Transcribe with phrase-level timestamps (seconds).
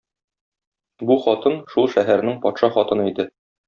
[1.11, 3.33] Бу хатын шул шәһәрнең патша хатыны иде.